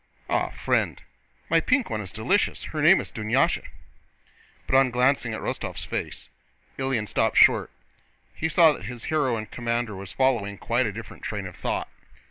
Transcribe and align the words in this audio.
Ah, 0.31 0.49
friend—my 0.49 1.59
pink 1.61 1.91
one 1.91 2.01
is 2.01 2.11
delicious; 2.11 2.63
her 2.63 2.81
name 2.81 2.99
is 2.99 3.11
Dunyásha...." 3.11 3.61
But 4.65 4.73
on 4.75 4.89
glancing 4.89 5.35
at 5.35 5.41
Rostóv's 5.41 5.85
face 5.85 6.27
Ilyín 6.79 7.07
stopped 7.07 7.37
short. 7.37 7.69
He 8.33 8.49
saw 8.49 8.71
that 8.73 8.85
his 8.85 9.03
hero 9.13 9.37
and 9.37 9.51
commander 9.51 9.95
was 9.95 10.11
following 10.11 10.57
quite 10.57 10.87
a 10.87 10.91
different 10.91 11.21
train 11.21 11.45
of 11.45 11.55
thought. 11.55 11.87